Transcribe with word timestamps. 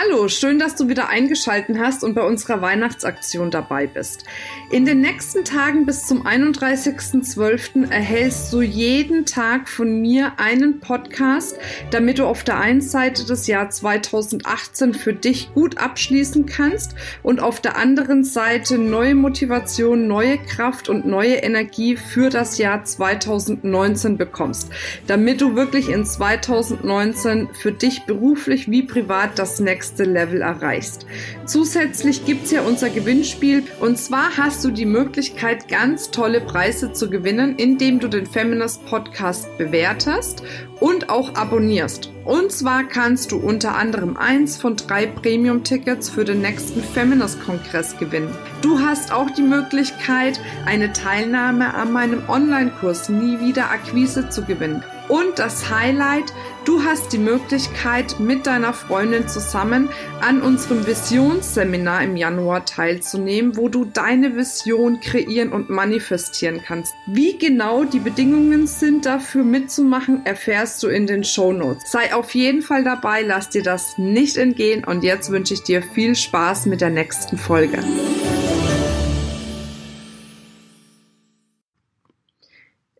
Hallo, 0.00 0.28
schön, 0.28 0.60
dass 0.60 0.76
du 0.76 0.88
wieder 0.88 1.08
eingeschalten 1.08 1.80
hast 1.80 2.04
und 2.04 2.14
bei 2.14 2.22
unserer 2.22 2.62
Weihnachtsaktion 2.62 3.50
dabei 3.50 3.88
bist. 3.88 4.24
In 4.70 4.84
den 4.84 5.00
nächsten 5.00 5.44
Tagen 5.44 5.86
bis 5.86 6.06
zum 6.06 6.24
31.12. 6.24 7.90
erhältst 7.90 8.52
du 8.52 8.60
jeden 8.60 9.26
Tag 9.26 9.68
von 9.68 10.00
mir 10.00 10.34
einen 10.36 10.78
Podcast, 10.78 11.58
damit 11.90 12.20
du 12.20 12.26
auf 12.26 12.44
der 12.44 12.60
einen 12.60 12.80
Seite 12.80 13.26
das 13.26 13.48
Jahr 13.48 13.70
2018 13.70 14.94
für 14.94 15.14
dich 15.14 15.52
gut 15.54 15.78
abschließen 15.78 16.46
kannst 16.46 16.94
und 17.24 17.40
auf 17.40 17.60
der 17.60 17.76
anderen 17.76 18.22
Seite 18.22 18.78
neue 18.78 19.16
Motivation, 19.16 20.06
neue 20.06 20.38
Kraft 20.38 20.88
und 20.88 21.06
neue 21.06 21.36
Energie 21.36 21.96
für 21.96 22.28
das 22.28 22.58
Jahr 22.58 22.84
2019 22.84 24.16
bekommst, 24.16 24.70
damit 25.08 25.40
du 25.40 25.56
wirklich 25.56 25.88
in 25.88 26.04
2019 26.04 27.48
für 27.52 27.72
dich 27.72 28.04
beruflich 28.04 28.70
wie 28.70 28.84
privat 28.84 29.40
das 29.40 29.58
nächste 29.58 29.87
Level 29.96 30.42
erreichst. 30.42 31.06
Zusätzlich 31.46 32.24
gibt 32.24 32.44
es 32.46 32.50
ja 32.50 32.62
unser 32.62 32.90
Gewinnspiel 32.90 33.64
und 33.80 33.98
zwar 33.98 34.36
hast 34.36 34.64
du 34.64 34.70
die 34.70 34.86
Möglichkeit, 34.86 35.68
ganz 35.68 36.10
tolle 36.10 36.40
Preise 36.40 36.92
zu 36.92 37.08
gewinnen, 37.10 37.56
indem 37.56 38.00
du 38.00 38.08
den 38.08 38.26
Feminist 38.26 38.84
Podcast 38.86 39.56
bewertest 39.58 40.42
und 40.80 41.10
auch 41.10 41.34
abonnierst. 41.34 42.10
Und 42.24 42.52
zwar 42.52 42.84
kannst 42.84 43.32
du 43.32 43.38
unter 43.38 43.74
anderem 43.74 44.16
eins 44.16 44.58
von 44.58 44.76
drei 44.76 45.06
Premium-Tickets 45.06 46.10
für 46.10 46.24
den 46.24 46.42
nächsten 46.42 46.82
Feminist-Kongress 46.82 47.96
gewinnen. 47.96 48.28
Du 48.60 48.78
hast 48.78 49.12
auch 49.12 49.30
die 49.30 49.42
Möglichkeit, 49.42 50.38
eine 50.66 50.92
Teilnahme 50.92 51.74
an 51.74 51.92
meinem 51.92 52.28
Online-Kurs 52.28 53.08
Nie 53.08 53.40
wieder 53.40 53.70
Akquise 53.70 54.28
zu 54.28 54.44
gewinnen. 54.44 54.84
Und 55.08 55.38
das 55.38 55.70
Highlight, 55.70 56.34
du 56.66 56.84
hast 56.84 57.12
die 57.14 57.18
Möglichkeit, 57.18 58.20
mit 58.20 58.46
deiner 58.46 58.74
Freundin 58.74 59.26
zusammen 59.26 59.88
an 60.20 60.42
unserem 60.42 60.86
Visionsseminar 60.86 62.02
im 62.04 62.16
Januar 62.16 62.66
teilzunehmen, 62.66 63.56
wo 63.56 63.68
du 63.68 63.86
deine 63.86 64.36
Vision 64.36 65.00
kreieren 65.00 65.52
und 65.52 65.70
manifestieren 65.70 66.60
kannst. 66.64 66.94
Wie 67.06 67.38
genau 67.38 67.84
die 67.84 68.00
Bedingungen 68.00 68.66
sind 68.66 69.06
dafür 69.06 69.44
mitzumachen, 69.44 70.26
erfährst 70.26 70.82
du 70.82 70.88
in 70.88 71.06
den 71.06 71.24
Show 71.24 71.52
Notes. 71.52 71.90
Sei 71.90 72.14
auf 72.14 72.34
jeden 72.34 72.60
Fall 72.60 72.84
dabei, 72.84 73.22
lass 73.22 73.48
dir 73.48 73.62
das 73.62 73.96
nicht 73.96 74.36
entgehen 74.36 74.84
und 74.84 75.04
jetzt 75.04 75.30
wünsche 75.30 75.54
ich 75.54 75.62
dir 75.62 75.82
viel 75.82 76.14
Spaß 76.14 76.66
mit 76.66 76.82
der 76.82 76.90
nächsten 76.90 77.38
Folge. 77.38 77.78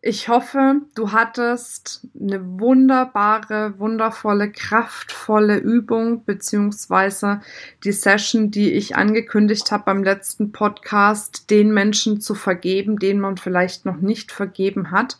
Ich 0.01 0.29
hoffe, 0.29 0.81
du 0.95 1.11
hattest 1.11 2.07
eine 2.17 2.41
wunderbare, 2.59 3.77
wundervolle, 3.79 4.49
kraftvolle 4.49 5.57
Übung 5.57 6.23
beziehungsweise 6.23 7.41
die 7.83 7.91
Session, 7.91 8.49
die 8.49 8.71
ich 8.71 8.95
angekündigt 8.95 9.71
habe 9.71 9.83
beim 9.87 10.03
letzten 10.03 10.53
Podcast, 10.53 11.49
den 11.49 11.73
Menschen 11.73 12.21
zu 12.21 12.33
vergeben, 12.33 12.97
denen 12.97 13.19
man 13.19 13.35
vielleicht 13.35 13.85
noch 13.85 13.97
nicht 13.97 14.31
vergeben 14.31 14.91
hat. 14.91 15.17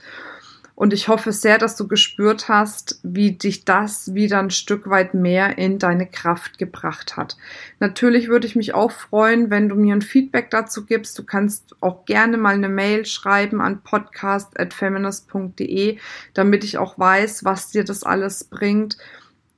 Und 0.79 0.93
ich 0.93 1.09
hoffe 1.09 1.33
sehr, 1.33 1.57
dass 1.57 1.75
du 1.75 1.89
gespürt 1.89 2.47
hast, 2.47 3.01
wie 3.03 3.33
dich 3.33 3.65
das 3.65 4.13
wieder 4.13 4.39
ein 4.39 4.49
Stück 4.49 4.89
weit 4.89 5.13
mehr 5.13 5.57
in 5.57 5.77
deine 5.77 6.07
Kraft 6.07 6.57
gebracht 6.57 7.17
hat. 7.17 7.35
Natürlich 7.81 8.29
würde 8.29 8.47
ich 8.47 8.55
mich 8.55 8.73
auch 8.73 8.89
freuen, 8.89 9.49
wenn 9.49 9.67
du 9.67 9.75
mir 9.75 9.93
ein 9.93 10.01
Feedback 10.01 10.49
dazu 10.51 10.85
gibst. 10.85 11.19
Du 11.19 11.25
kannst 11.25 11.75
auch 11.81 12.05
gerne 12.05 12.37
mal 12.37 12.53
eine 12.53 12.69
Mail 12.69 13.05
schreiben 13.05 13.59
an 13.59 13.83
podcast.feminist.de, 13.83 15.97
damit 16.33 16.63
ich 16.63 16.77
auch 16.77 16.97
weiß, 16.97 17.43
was 17.43 17.71
dir 17.71 17.83
das 17.83 18.03
alles 18.03 18.45
bringt 18.45 18.97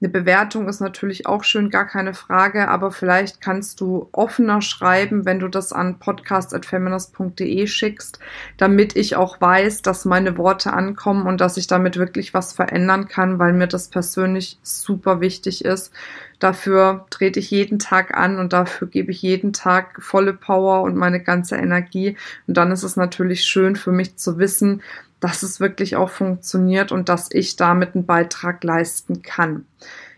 eine 0.01 0.09
Bewertung 0.09 0.67
ist 0.67 0.79
natürlich 0.79 1.27
auch 1.27 1.43
schön, 1.43 1.69
gar 1.69 1.85
keine 1.85 2.15
Frage, 2.15 2.69
aber 2.69 2.91
vielleicht 2.91 3.39
kannst 3.39 3.81
du 3.81 4.09
offener 4.11 4.63
schreiben, 4.63 5.25
wenn 5.25 5.39
du 5.39 5.47
das 5.47 5.71
an 5.71 5.99
podcast.feminist.de 5.99 7.67
schickst, 7.67 8.17
damit 8.57 8.95
ich 8.95 9.15
auch 9.15 9.39
weiß, 9.39 9.83
dass 9.83 10.05
meine 10.05 10.39
Worte 10.39 10.73
ankommen 10.73 11.27
und 11.27 11.39
dass 11.39 11.55
ich 11.57 11.67
damit 11.67 11.97
wirklich 11.97 12.33
was 12.33 12.51
verändern 12.51 13.07
kann, 13.07 13.37
weil 13.37 13.53
mir 13.53 13.67
das 13.67 13.89
persönlich 13.89 14.57
super 14.63 15.21
wichtig 15.21 15.63
ist. 15.65 15.93
Dafür 16.39 17.05
trete 17.11 17.39
ich 17.39 17.51
jeden 17.51 17.77
Tag 17.77 18.17
an 18.17 18.39
und 18.39 18.53
dafür 18.53 18.87
gebe 18.87 19.11
ich 19.11 19.21
jeden 19.21 19.53
Tag 19.53 20.01
volle 20.01 20.33
Power 20.33 20.81
und 20.81 20.95
meine 20.95 21.21
ganze 21.21 21.57
Energie. 21.57 22.17
Und 22.47 22.57
dann 22.57 22.71
ist 22.71 22.81
es 22.81 22.95
natürlich 22.95 23.43
schön 23.43 23.75
für 23.75 23.91
mich 23.91 24.17
zu 24.17 24.39
wissen, 24.39 24.81
dass 25.21 25.43
es 25.43 25.61
wirklich 25.61 25.95
auch 25.95 26.09
funktioniert 26.09 26.91
und 26.91 27.07
dass 27.07 27.29
ich 27.31 27.55
damit 27.55 27.95
einen 27.95 28.05
Beitrag 28.05 28.61
leisten 28.63 29.21
kann. 29.21 29.65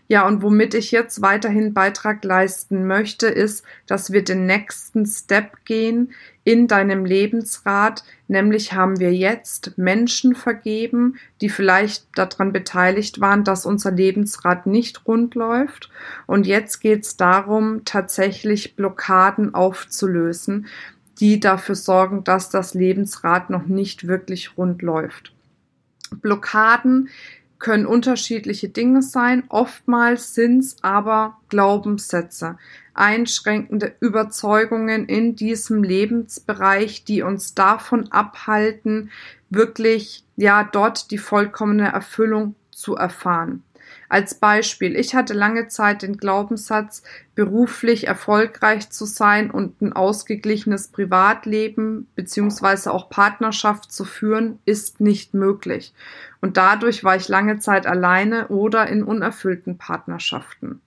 Ja, 0.06 0.26
und 0.26 0.42
womit 0.42 0.74
ich 0.74 0.90
jetzt 0.90 1.22
weiterhin 1.22 1.72
Beitrag 1.72 2.24
leisten 2.24 2.86
möchte, 2.86 3.26
ist, 3.26 3.64
dass 3.86 4.12
wir 4.12 4.22
den 4.22 4.44
nächsten 4.44 5.06
Step 5.06 5.64
gehen 5.64 6.12
in 6.44 6.68
deinem 6.68 7.06
Lebensrat. 7.06 8.04
Nämlich 8.28 8.74
haben 8.74 9.00
wir 9.00 9.14
jetzt 9.14 9.78
Menschen 9.78 10.34
vergeben, 10.34 11.16
die 11.40 11.48
vielleicht 11.48 12.06
daran 12.14 12.52
beteiligt 12.52 13.20
waren, 13.20 13.44
dass 13.44 13.64
unser 13.64 13.92
Lebensrat 13.92 14.66
nicht 14.66 15.06
rund 15.06 15.34
läuft. 15.34 15.88
Und 16.26 16.46
jetzt 16.46 16.80
geht 16.80 17.04
es 17.04 17.16
darum, 17.16 17.86
tatsächlich 17.86 18.76
Blockaden 18.76 19.54
aufzulösen, 19.54 20.66
die 21.20 21.40
dafür 21.40 21.74
sorgen, 21.74 22.24
dass 22.24 22.50
das 22.50 22.74
Lebensrad 22.74 23.50
noch 23.50 23.66
nicht 23.66 24.06
wirklich 24.06 24.56
rund 24.56 24.82
läuft. 24.82 25.32
Blockaden 26.20 27.08
können 27.58 27.86
unterschiedliche 27.86 28.68
Dinge 28.68 29.02
sein. 29.02 29.44
Oftmals 29.48 30.34
sind 30.34 30.58
es 30.58 30.76
aber 30.82 31.38
Glaubenssätze, 31.48 32.58
einschränkende 32.92 33.94
Überzeugungen 34.00 35.06
in 35.06 35.34
diesem 35.34 35.82
Lebensbereich, 35.82 37.04
die 37.04 37.22
uns 37.22 37.54
davon 37.54 38.12
abhalten, 38.12 39.10
wirklich 39.50 40.24
ja 40.36 40.64
dort 40.64 41.10
die 41.10 41.18
vollkommene 41.18 41.88
Erfüllung 41.88 42.54
zu 42.70 42.96
erfahren. 42.96 43.62
Als 44.14 44.36
Beispiel, 44.36 44.94
ich 44.94 45.16
hatte 45.16 45.34
lange 45.34 45.66
Zeit 45.66 46.02
den 46.02 46.18
Glaubenssatz, 46.18 47.02
beruflich 47.34 48.06
erfolgreich 48.06 48.88
zu 48.90 49.06
sein 49.06 49.50
und 49.50 49.82
ein 49.82 49.92
ausgeglichenes 49.92 50.86
Privatleben 50.86 52.06
beziehungsweise 52.14 52.94
auch 52.94 53.10
Partnerschaft 53.10 53.90
zu 53.90 54.04
führen, 54.04 54.60
ist 54.66 55.00
nicht 55.00 55.34
möglich. 55.34 55.94
Und 56.40 56.56
dadurch 56.56 57.02
war 57.02 57.16
ich 57.16 57.26
lange 57.26 57.58
Zeit 57.58 57.88
alleine 57.88 58.46
oder 58.50 58.86
in 58.86 59.02
unerfüllten 59.02 59.78
Partnerschaften. 59.78 60.80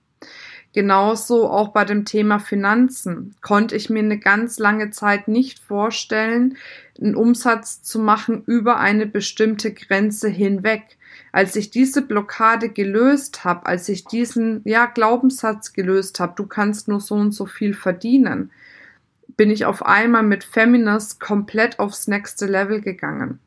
Genauso 0.71 1.49
auch 1.49 1.73
bei 1.73 1.83
dem 1.83 2.05
Thema 2.05 2.39
Finanzen 2.39 3.35
konnte 3.41 3.75
ich 3.75 3.89
mir 3.89 3.99
eine 3.99 4.19
ganz 4.19 4.57
lange 4.57 4.91
Zeit 4.91 5.27
nicht 5.27 5.59
vorstellen, 5.59 6.55
einen 6.97 7.15
Umsatz 7.15 7.81
zu 7.83 7.99
machen 7.99 8.43
über 8.45 8.77
eine 8.77 9.05
bestimmte 9.05 9.73
Grenze 9.73 10.29
hinweg. 10.29 10.96
Als 11.37 11.55
ich 11.55 11.69
diese 11.69 12.01
Blockade 12.01 12.67
gelöst 12.67 13.43
habe, 13.43 13.67
als 13.67 13.87
ich 13.89 14.05
diesen 14.05 14.61
ja 14.63 14.87
Glaubenssatz 14.87 15.71
gelöst 15.71 16.19
habe, 16.19 16.33
du 16.35 16.47
kannst 16.47 16.87
nur 16.87 16.99
so 16.99 17.13
und 17.13 17.31
so 17.31 17.45
viel 17.45 17.75
verdienen, 17.75 18.49
bin 19.35 19.51
ich 19.51 19.65
auf 19.65 19.85
einmal 19.85 20.23
mit 20.23 20.43
Feminist 20.43 21.19
komplett 21.19 21.77
aufs 21.77 22.07
nächste 22.07 22.47
Level 22.47 22.81
gegangen. 22.81 23.37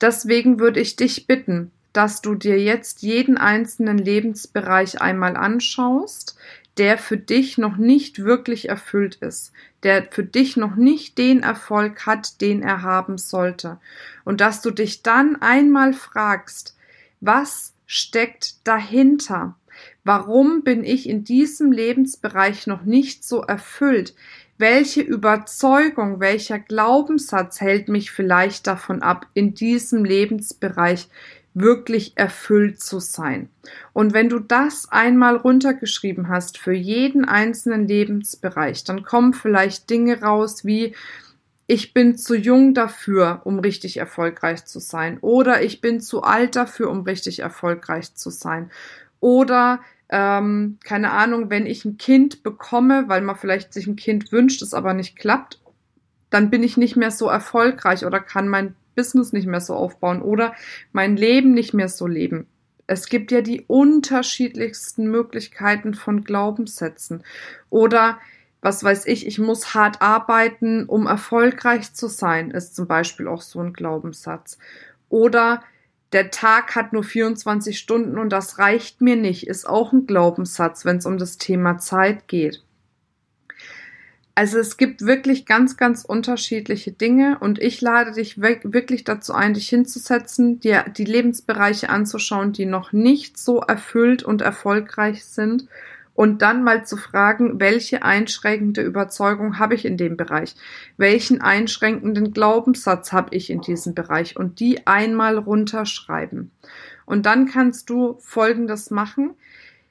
Deswegen 0.00 0.60
würde 0.60 0.78
ich 0.78 0.94
dich 0.94 1.26
bitten, 1.26 1.72
dass 1.92 2.22
du 2.22 2.36
dir 2.36 2.62
jetzt 2.62 3.02
jeden 3.02 3.36
einzelnen 3.36 3.98
Lebensbereich 3.98 5.02
einmal 5.02 5.36
anschaust, 5.36 6.38
der 6.78 6.98
für 6.98 7.16
dich 7.16 7.58
noch 7.58 7.76
nicht 7.76 8.24
wirklich 8.24 8.68
erfüllt 8.68 9.16
ist, 9.16 9.52
der 9.82 10.08
für 10.10 10.24
dich 10.24 10.56
noch 10.56 10.76
nicht 10.76 11.18
den 11.18 11.42
Erfolg 11.42 12.06
hat, 12.06 12.40
den 12.40 12.62
er 12.62 12.82
haben 12.82 13.18
sollte. 13.18 13.78
Und 14.24 14.40
dass 14.40 14.62
du 14.62 14.70
dich 14.70 15.02
dann 15.02 15.36
einmal 15.42 15.92
fragst, 15.92 16.76
was 17.20 17.74
steckt 17.86 18.66
dahinter? 18.66 19.56
Warum 20.04 20.62
bin 20.62 20.84
ich 20.84 21.08
in 21.08 21.24
diesem 21.24 21.72
Lebensbereich 21.72 22.66
noch 22.66 22.84
nicht 22.84 23.24
so 23.24 23.42
erfüllt? 23.42 24.14
Welche 24.58 25.00
Überzeugung, 25.00 26.20
welcher 26.20 26.58
Glaubenssatz 26.58 27.60
hält 27.60 27.88
mich 27.88 28.10
vielleicht 28.10 28.66
davon 28.66 29.02
ab, 29.02 29.26
in 29.32 29.54
diesem 29.54 30.04
Lebensbereich 30.04 31.08
wirklich 31.54 32.16
erfüllt 32.16 32.80
zu 32.80 33.00
sein. 33.00 33.48
Und 33.92 34.12
wenn 34.12 34.28
du 34.28 34.38
das 34.38 34.88
einmal 34.90 35.36
runtergeschrieben 35.36 36.28
hast 36.28 36.58
für 36.58 36.72
jeden 36.72 37.24
einzelnen 37.24 37.88
Lebensbereich, 37.88 38.84
dann 38.84 39.02
kommen 39.02 39.34
vielleicht 39.34 39.90
Dinge 39.90 40.20
raus 40.22 40.64
wie 40.64 40.94
ich 41.66 41.94
bin 41.94 42.18
zu 42.18 42.34
jung 42.34 42.74
dafür, 42.74 43.42
um 43.44 43.60
richtig 43.60 43.96
erfolgreich 43.96 44.64
zu 44.64 44.80
sein. 44.80 45.18
Oder 45.20 45.62
ich 45.62 45.80
bin 45.80 46.00
zu 46.00 46.24
alt 46.24 46.56
dafür, 46.56 46.90
um 46.90 47.02
richtig 47.02 47.38
erfolgreich 47.38 48.16
zu 48.16 48.30
sein. 48.30 48.72
Oder 49.20 49.78
ähm, 50.08 50.78
keine 50.82 51.12
Ahnung, 51.12 51.48
wenn 51.48 51.66
ich 51.66 51.84
ein 51.84 51.96
Kind 51.96 52.42
bekomme, 52.42 53.04
weil 53.06 53.20
man 53.20 53.36
vielleicht 53.36 53.72
sich 53.72 53.86
ein 53.86 53.94
Kind 53.94 54.32
wünscht, 54.32 54.62
es 54.62 54.74
aber 54.74 54.94
nicht 54.94 55.16
klappt, 55.16 55.60
dann 56.30 56.50
bin 56.50 56.64
ich 56.64 56.76
nicht 56.76 56.96
mehr 56.96 57.12
so 57.12 57.28
erfolgreich 57.28 58.04
oder 58.04 58.18
kann 58.18 58.48
mein 58.48 58.74
Business 59.00 59.32
nicht 59.32 59.46
mehr 59.46 59.62
so 59.62 59.74
aufbauen 59.74 60.20
oder 60.20 60.54
mein 60.92 61.16
Leben 61.16 61.52
nicht 61.54 61.72
mehr 61.72 61.88
so 61.88 62.06
leben. 62.06 62.46
Es 62.86 63.08
gibt 63.08 63.32
ja 63.32 63.40
die 63.40 63.64
unterschiedlichsten 63.66 65.10
Möglichkeiten 65.10 65.94
von 65.94 66.22
Glaubenssätzen. 66.22 67.22
Oder 67.70 68.18
was 68.60 68.84
weiß 68.84 69.06
ich, 69.06 69.26
ich 69.26 69.38
muss 69.38 69.74
hart 69.74 70.02
arbeiten, 70.02 70.84
um 70.84 71.06
erfolgreich 71.06 71.94
zu 71.94 72.08
sein, 72.08 72.50
ist 72.50 72.76
zum 72.76 72.86
Beispiel 72.86 73.26
auch 73.26 73.40
so 73.40 73.60
ein 73.60 73.72
Glaubenssatz. 73.72 74.58
Oder 75.08 75.62
der 76.12 76.30
Tag 76.30 76.76
hat 76.76 76.92
nur 76.92 77.04
24 77.04 77.78
Stunden 77.78 78.18
und 78.18 78.30
das 78.30 78.58
reicht 78.58 79.00
mir 79.00 79.16
nicht, 79.16 79.46
ist 79.46 79.66
auch 79.66 79.94
ein 79.94 80.06
Glaubenssatz, 80.06 80.84
wenn 80.84 80.98
es 80.98 81.06
um 81.06 81.16
das 81.16 81.38
Thema 81.38 81.78
Zeit 81.78 82.28
geht. 82.28 82.62
Also 84.40 84.58
es 84.58 84.78
gibt 84.78 85.04
wirklich 85.04 85.44
ganz, 85.44 85.76
ganz 85.76 86.02
unterschiedliche 86.02 86.92
Dinge 86.92 87.36
und 87.40 87.58
ich 87.58 87.82
lade 87.82 88.12
dich 88.12 88.40
wirklich 88.40 89.04
dazu 89.04 89.34
ein, 89.34 89.52
dich 89.52 89.68
hinzusetzen, 89.68 90.60
dir 90.60 90.86
die 90.96 91.04
Lebensbereiche 91.04 91.90
anzuschauen, 91.90 92.54
die 92.54 92.64
noch 92.64 92.90
nicht 92.94 93.36
so 93.36 93.60
erfüllt 93.60 94.22
und 94.22 94.40
erfolgreich 94.40 95.26
sind 95.26 95.66
und 96.14 96.40
dann 96.40 96.64
mal 96.64 96.86
zu 96.86 96.96
fragen, 96.96 97.60
welche 97.60 98.02
einschränkende 98.02 98.80
Überzeugung 98.80 99.58
habe 99.58 99.74
ich 99.74 99.84
in 99.84 99.98
dem 99.98 100.16
Bereich? 100.16 100.54
Welchen 100.96 101.42
einschränkenden 101.42 102.32
Glaubenssatz 102.32 103.12
habe 103.12 103.36
ich 103.36 103.50
in 103.50 103.60
diesem 103.60 103.94
Bereich? 103.94 104.38
Und 104.38 104.58
die 104.58 104.86
einmal 104.86 105.36
runterschreiben. 105.36 106.50
Und 107.04 107.26
dann 107.26 107.44
kannst 107.44 107.90
du 107.90 108.16
Folgendes 108.20 108.90
machen. 108.90 109.34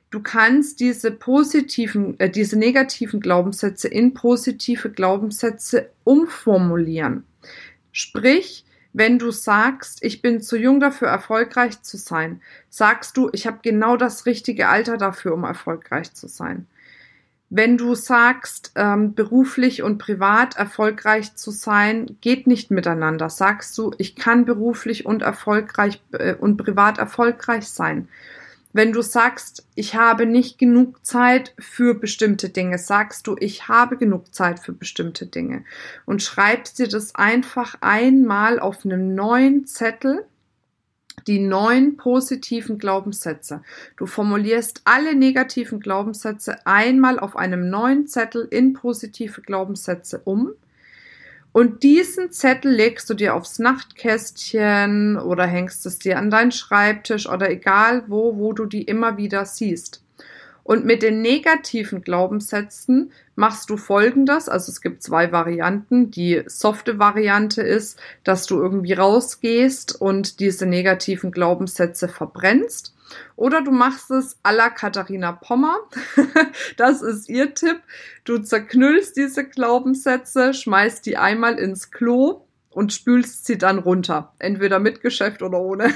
Du 0.10 0.22
kannst 0.22 0.80
diese 0.80 1.12
positiven, 1.12 2.20
äh, 2.20 2.30
diese 2.30 2.58
negativen 2.58 3.20
Glaubenssätze 3.20 3.88
in 3.88 4.14
positive 4.14 4.90
Glaubenssätze 4.90 5.90
umformulieren. 6.04 7.26
Sprich, 7.92 8.66
wenn 8.92 9.20
du 9.20 9.30
sagst, 9.32 10.04
ich 10.04 10.22
bin 10.22 10.42
zu 10.42 10.58
jung 10.58 10.80
dafür, 10.80 11.10
erfolgreich 11.10 11.82
zu 11.84 11.98
sein, 11.98 12.42
sagst 12.70 13.18
du, 13.18 13.30
ich 13.34 13.46
habe 13.46 13.60
genau 13.62 13.98
das 13.98 14.26
richtige 14.26 14.68
Alter 14.68 14.98
dafür, 14.98 15.34
um 15.36 15.44
erfolgreich 15.44 16.14
zu 16.14 16.28
sein. 16.28 16.66
Wenn 17.52 17.78
du 17.78 17.96
sagst, 17.96 18.72
ähm, 18.76 19.16
beruflich 19.16 19.82
und 19.82 19.98
privat 19.98 20.58
erfolgreich 20.58 21.36
zu 21.36 21.50
sein, 21.50 22.18
geht 22.22 22.46
nicht 22.46 22.70
miteinander, 22.70 23.30
sagst 23.30 23.76
du, 23.78 23.92
ich 23.98 24.16
kann 24.16 24.46
beruflich 24.46 25.06
und 25.06 25.24
erfolgreich 25.24 26.02
äh, 26.12 26.36
und 26.36 26.58
privat 26.58 27.00
erfolgreich 27.00 27.68
sein. 27.68 28.08
Wenn 28.72 28.94
du 28.94 29.02
sagst, 29.02 29.68
ich 29.74 29.96
habe 29.96 30.28
nicht 30.28 30.60
genug 30.60 31.04
Zeit 31.04 31.56
für 31.58 31.96
bestimmte 31.96 32.50
Dinge, 32.50 32.78
sagst 32.78 33.26
du, 33.26 33.36
ich 33.40 33.68
habe 33.68 33.98
genug 33.98 34.34
Zeit 34.34 34.60
für 34.60 34.74
bestimmte 34.74 35.26
Dinge 35.26 35.66
und 36.06 36.22
schreibst 36.22 36.78
dir 36.78 36.88
das 36.88 37.16
einfach 37.16 37.76
einmal 37.82 38.60
auf 38.60 38.86
einem 38.86 39.16
neuen 39.16 39.66
Zettel, 39.66 40.26
die 41.26 41.40
neun 41.40 41.98
positiven 41.98 42.78
Glaubenssätze. 42.78 43.64
Du 43.98 44.06
formulierst 44.06 44.82
alle 44.86 45.16
negativen 45.16 45.80
Glaubenssätze 45.80 46.66
einmal 46.68 47.20
auf 47.20 47.36
einem 47.36 47.72
neuen 47.72 48.06
Zettel 48.06 48.48
in 48.52 48.74
positive 48.74 49.42
Glaubenssätze 49.42 50.22
um 50.24 50.54
und 51.52 51.84
diesen 51.84 52.32
Zettel 52.32 52.72
legst 52.72 53.10
du 53.10 53.16
dir 53.16 53.34
aufs 53.34 53.60
Nachtkästchen 53.60 55.18
oder 55.18 55.46
hängst 55.46 55.86
es 55.86 56.00
dir 56.00 56.18
an 56.18 56.30
deinen 56.30 56.52
Schreibtisch 56.52 57.28
oder 57.28 57.50
egal 57.50 58.04
wo, 58.08 58.38
wo 58.38 58.54
du 58.54 58.66
die 58.66 58.84
immer 58.84 59.18
wieder 59.18 59.46
siehst. 59.46 60.04
Und 60.64 60.86
mit 60.86 61.02
den 61.02 61.24
negativen 61.24 62.04
Glaubenssätzen 62.04 63.12
machst 63.36 63.72
du 63.72 63.78
folgendes. 63.78 64.48
Also 64.48 64.72
es 64.72 64.82
gibt 64.82 65.02
zwei 65.02 65.32
Varianten. 65.32 66.12
Die 66.12 66.44
softe 66.46 67.00
Variante 67.00 67.64
ist, 67.64 68.00
dass 68.24 68.46
du 68.46 68.62
irgendwie 68.62 68.94
rausgehst 68.94 70.00
und 70.00 70.40
diese 70.40 70.68
negativen 70.68 71.32
Glaubenssätze 71.32 72.08
verbrennst. 72.08 72.94
Oder 73.36 73.62
du 73.62 73.72
machst 73.72 74.12
es 74.12 74.38
à 74.44 74.52
la 74.52 74.70
Katharina 74.70 75.32
Pommer. 75.32 75.78
das 76.78 77.02
ist 77.02 77.30
ihr 77.30 77.54
Tipp. 77.54 77.82
Du 78.24 78.40
zerknüllst 78.40 79.18
diese 79.18 79.46
Glaubenssätze, 79.46 80.54
schmeißt 80.54 81.06
die 81.06 81.18
einmal 81.18 81.58
ins 81.58 81.92
Klo 81.92 82.46
und 82.70 82.94
spülst 82.94 83.46
sie 83.46 83.58
dann 83.58 83.80
runter. 83.80 84.34
Entweder 84.40 84.80
mit 84.80 85.02
Geschäft 85.02 85.42
oder 85.42 85.60
ohne. 85.60 85.94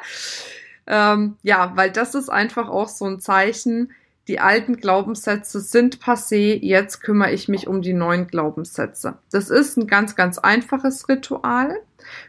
ähm, 0.86 1.36
ja, 1.42 1.72
weil 1.74 1.90
das 1.90 2.14
ist 2.14 2.28
einfach 2.28 2.68
auch 2.68 2.88
so 2.88 3.04
ein 3.06 3.20
Zeichen. 3.20 3.92
Die 4.26 4.40
alten 4.40 4.76
Glaubenssätze 4.78 5.60
sind 5.60 5.98
passé, 5.98 6.58
jetzt 6.58 7.02
kümmere 7.02 7.32
ich 7.32 7.48
mich 7.48 7.66
um 7.66 7.82
die 7.82 7.92
neuen 7.92 8.26
Glaubenssätze. 8.26 9.18
Das 9.30 9.50
ist 9.50 9.76
ein 9.76 9.86
ganz, 9.86 10.16
ganz 10.16 10.38
einfaches 10.38 11.08
Ritual, 11.10 11.76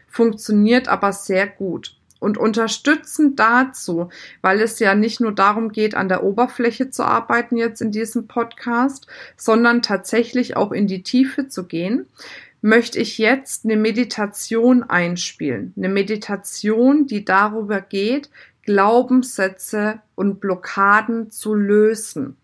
funktioniert 0.06 0.88
aber 0.88 1.14
sehr 1.14 1.46
gut. 1.46 1.96
Und 2.18 2.38
unterstützend 2.38 3.38
dazu, 3.38 4.08
weil 4.40 4.60
es 4.60 4.78
ja 4.78 4.94
nicht 4.94 5.20
nur 5.20 5.32
darum 5.32 5.70
geht, 5.70 5.94
an 5.94 6.08
der 6.08 6.24
Oberfläche 6.24 6.90
zu 6.90 7.04
arbeiten 7.04 7.56
jetzt 7.56 7.82
in 7.82 7.92
diesem 7.92 8.26
Podcast, 8.26 9.06
sondern 9.36 9.82
tatsächlich 9.82 10.56
auch 10.56 10.72
in 10.72 10.86
die 10.86 11.02
Tiefe 11.02 11.48
zu 11.48 11.64
gehen, 11.64 12.06
möchte 12.62 12.98
ich 12.98 13.18
jetzt 13.18 13.64
eine 13.64 13.76
Meditation 13.76 14.82
einspielen. 14.82 15.72
Eine 15.76 15.88
Meditation, 15.88 17.06
die 17.06 17.24
darüber 17.24 17.80
geht, 17.80 18.30
Glaubenssätze 18.62 20.00
und 20.14 20.40
Blockaden 20.40 21.30
zu 21.30 21.54
lösen. 21.54 22.36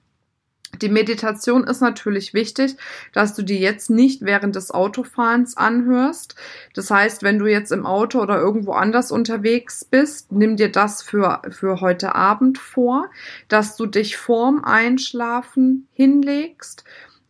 Die 0.81 0.89
Meditation 0.89 1.65
ist 1.65 1.81
natürlich 1.81 2.33
wichtig, 2.35 2.77
dass 3.13 3.35
du 3.35 3.43
die 3.43 3.59
jetzt 3.59 3.91
nicht 3.91 4.23
während 4.23 4.57
des 4.57 4.71
Autofahrens 4.71 5.57
anhörst. 5.57 6.35
Das 6.75 6.91
heißt, 6.91 7.23
wenn 7.23 7.39
du 7.39 7.47
jetzt 7.47 7.73
im 7.73 7.85
Auto 7.85 8.21
oder 8.21 8.39
irgendwo 8.39 8.73
anders 8.73 9.13
unterwegs 9.13 9.85
bist, 9.85 10.33
nimm 10.33 10.57
dir 10.57 10.73
das 10.73 11.03
für, 11.03 11.43
für 11.51 11.81
heute 11.81 12.15
Abend 12.15 12.59
vor, 12.59 13.11
dass 13.49 13.77
du 13.77 13.87
dich 13.87 14.17
vorm 14.17 14.65
Einschlafen 14.65 15.89
hinlegst 15.93 16.85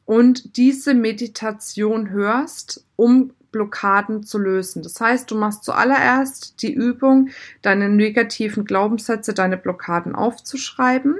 und 0.05 0.57
diese 0.57 0.95
Meditation 0.95 2.11
hörst, 2.11 2.85
um 2.97 3.33
Blockaden 3.51 4.23
zu 4.23 4.39
lösen. 4.39 4.83
Das 4.83 5.01
heißt, 5.01 5.31
du 5.31 5.35
machst 5.37 5.65
zuallererst 5.65 6.63
die 6.63 6.73
Übung, 6.73 7.29
deine 7.61 7.89
negativen 7.89 8.65
Glaubenssätze, 8.65 9.35
deine 9.35 9.59
Blockaden 9.59 10.15
aufzuschreiben 10.15 11.17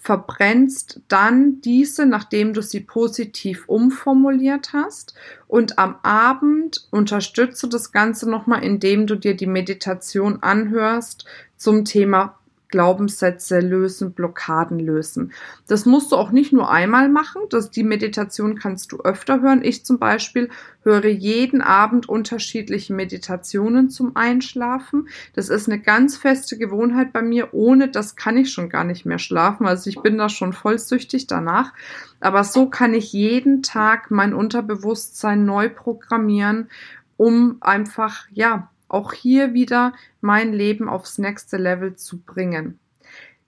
verbrennst 0.00 1.02
dann 1.08 1.60
diese, 1.60 2.06
nachdem 2.06 2.54
du 2.54 2.62
sie 2.62 2.80
positiv 2.80 3.64
umformuliert 3.68 4.72
hast. 4.72 5.14
Und 5.46 5.78
am 5.78 5.96
Abend 6.02 6.88
unterstützt 6.90 7.62
du 7.62 7.66
das 7.66 7.92
Ganze 7.92 8.28
nochmal, 8.28 8.64
indem 8.64 9.06
du 9.06 9.14
dir 9.14 9.36
die 9.36 9.46
Meditation 9.46 10.42
anhörst 10.42 11.26
zum 11.58 11.84
Thema 11.84 12.39
Glaubenssätze 12.70 13.60
lösen, 13.60 14.12
Blockaden 14.12 14.78
lösen. 14.78 15.32
Das 15.66 15.86
musst 15.86 16.12
du 16.12 16.16
auch 16.16 16.30
nicht 16.30 16.52
nur 16.52 16.70
einmal 16.70 17.08
machen. 17.08 17.42
Das, 17.50 17.70
die 17.70 17.82
Meditation 17.82 18.54
kannst 18.56 18.92
du 18.92 19.00
öfter 19.00 19.40
hören. 19.40 19.62
Ich 19.62 19.84
zum 19.84 19.98
Beispiel 19.98 20.48
höre 20.82 21.06
jeden 21.06 21.62
Abend 21.62 22.08
unterschiedliche 22.08 22.94
Meditationen 22.94 23.90
zum 23.90 24.16
Einschlafen. 24.16 25.08
Das 25.34 25.48
ist 25.48 25.68
eine 25.68 25.80
ganz 25.80 26.16
feste 26.16 26.56
Gewohnheit 26.56 27.12
bei 27.12 27.22
mir. 27.22 27.52
Ohne 27.52 27.88
das 27.88 28.16
kann 28.16 28.36
ich 28.36 28.52
schon 28.52 28.68
gar 28.68 28.84
nicht 28.84 29.04
mehr 29.04 29.18
schlafen. 29.18 29.66
Also 29.66 29.90
ich 29.90 30.00
bin 30.00 30.16
da 30.16 30.28
schon 30.28 30.52
voll 30.52 30.78
süchtig 30.78 31.26
danach. 31.26 31.72
Aber 32.20 32.44
so 32.44 32.68
kann 32.68 32.94
ich 32.94 33.12
jeden 33.12 33.62
Tag 33.62 34.10
mein 34.10 34.34
Unterbewusstsein 34.34 35.44
neu 35.44 35.68
programmieren, 35.68 36.68
um 37.16 37.56
einfach, 37.60 38.26
ja, 38.30 38.70
auch 38.90 39.12
hier 39.12 39.54
wieder 39.54 39.92
mein 40.20 40.52
Leben 40.52 40.88
aufs 40.88 41.18
nächste 41.18 41.56
Level 41.56 41.96
zu 41.96 42.20
bringen. 42.20 42.78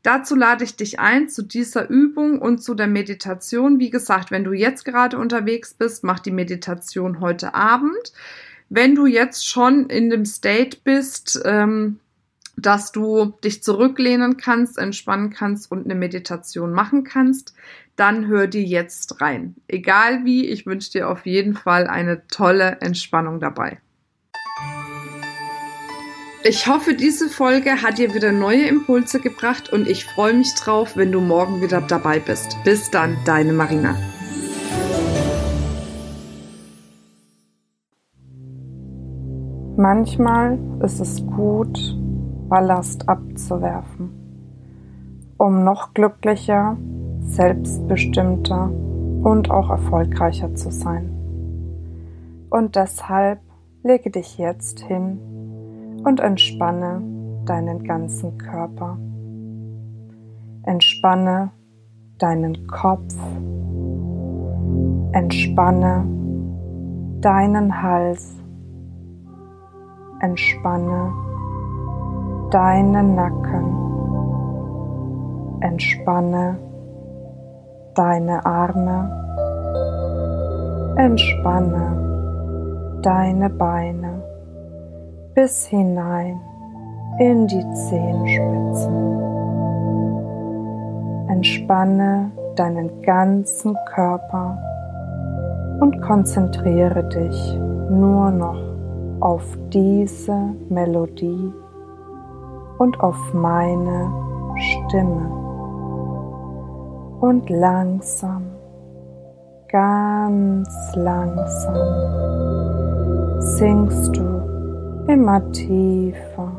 Dazu 0.03 0.35
lade 0.35 0.65
ich 0.65 0.75
dich 0.75 0.99
ein 0.99 1.29
zu 1.29 1.43
dieser 1.43 1.89
Übung 1.89 2.41
und 2.41 2.63
zu 2.63 2.75
der 2.75 2.89
Meditation. 2.89 3.79
Wie 3.79 3.91
gesagt, 3.91 4.31
wenn 4.33 4.43
du 4.43 4.53
jetzt 4.53 4.85
gerade 4.85 5.17
unterwegs 5.17 5.75
bist, 5.75 6.03
mach 6.03 6.19
die 6.19 6.33
Meditation 6.33 7.21
heute 7.21 7.55
Abend. 7.55 8.13
Wenn 8.69 8.95
du 8.95 9.07
jetzt 9.07 9.47
schon 9.47 9.89
in 9.91 10.11
dem 10.11 10.25
State 10.25 10.79
bist, 10.83 11.41
ähm, 11.45 12.01
dass 12.57 12.91
du 12.91 13.35
dich 13.45 13.63
zurücklehnen 13.63 14.37
kannst, 14.37 14.77
entspannen 14.77 15.31
kannst 15.31 15.71
und 15.71 15.85
eine 15.85 15.95
Meditation 15.95 16.73
machen 16.73 17.05
kannst, 17.05 17.55
dann 17.95 18.27
hör 18.27 18.47
dir 18.47 18.63
jetzt 18.63 19.21
rein. 19.21 19.55
Egal 19.69 20.25
wie, 20.25 20.49
ich 20.49 20.67
wünsche 20.67 20.93
dir 20.93 21.11
auf 21.11 21.27
jeden 21.27 21.55
Fall 21.55 21.87
eine 21.87 22.27
tolle 22.29 22.79
Entspannung 22.81 23.41
dabei. 23.41 23.82
Ich 26.45 26.67
hoffe, 26.67 26.95
diese 26.95 27.29
Folge 27.29 27.83
hat 27.83 27.99
dir 27.99 28.15
wieder 28.15 28.33
neue 28.33 28.67
Impulse 28.67 29.21
gebracht 29.21 29.73
und 29.73 29.87
ich 29.87 30.05
freue 30.05 30.35
mich 30.35 30.53
drauf, 30.55 30.97
wenn 30.97 31.13
du 31.13 31.21
morgen 31.21 31.63
wieder 31.63 31.81
dabei 31.81 32.19
bist. 32.19 32.57
Bis 32.65 32.91
dann, 32.91 33.17
deine 33.25 33.53
Marina. 33.53 33.95
Manchmal 39.77 40.59
ist 40.83 40.99
es 40.99 41.25
gut, 41.25 41.79
Ballast 42.49 43.09
abzuwerfen, 43.09 44.11
um 45.39 45.63
noch 45.63 45.95
glücklicher, 45.95 46.77
selbstbestimmter 47.21 48.69
und 49.23 49.49
auch 49.49 49.71
erfolgreicher 49.71 50.57
zu 50.57 50.73
sein. 50.73 51.09
Und 52.51 52.75
deshalb 52.75 53.39
lege 53.85 54.11
dich 54.11 54.39
jetzt 54.39 54.81
hin 54.81 55.32
und 56.05 56.21
entspanne 56.21 57.03
deinen 57.45 57.85
ganzen 57.85 58.39
Körper. 58.39 58.97
Entspanne 60.65 61.51
deinen 62.19 62.67
Kopf. 62.67 63.15
Entspanne 65.13 66.05
deinen 67.21 67.83
Hals. 67.83 68.37
Entspanne 70.21 71.13
deinen 72.51 73.15
Nacken. 73.15 73.79
Entspanne 75.61 76.59
deine 77.95 78.45
Arme. 78.45 79.23
Entspanne 80.97 83.01
deine 83.03 83.51
Beine 83.51 84.12
bis 85.35 85.67
hinein 85.67 86.41
in 87.19 87.47
die 87.47 87.65
Zehenspitzen. 87.73 89.23
Entspanne 91.29 92.31
deinen 92.57 93.03
ganzen 93.03 93.77
Körper 93.95 94.59
und 95.81 96.01
konzentriere 96.03 97.05
dich 97.05 97.59
nur 97.91 98.31
noch 98.31 98.61
auf 99.21 99.43
diese 99.73 100.55
Melodie 100.69 101.53
und 102.79 103.01
auf 103.01 103.17
meine 103.33 104.13
Stimme. 104.57 105.31
Und 107.21 107.49
langsam, 107.49 108.43
ganz 109.69 110.69
langsam 110.95 111.77
singst 113.41 114.17
du 114.17 114.32
immer 115.09 115.41
tiefer 115.53 116.53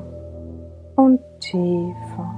und 0.95 1.19
tiefer 1.39 2.33